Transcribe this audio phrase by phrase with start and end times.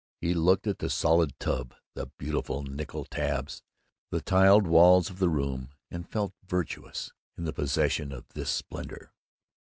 [0.19, 3.61] He looked at the solid tub, the beautiful nickel taps,
[4.09, 9.13] the tiled walls of the room, and felt virtuous in the possession of this splendor.